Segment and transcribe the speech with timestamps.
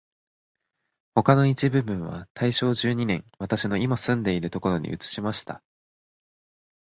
[1.13, 5.61] 他の一部分は大正十二年、私のいま住んでいるところに移しました